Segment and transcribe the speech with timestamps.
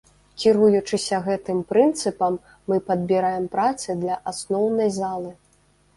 [0.43, 2.39] Кіруючыся гэтым прынцыпам,
[2.71, 5.31] мы падбіраем працы для асноўнай залы.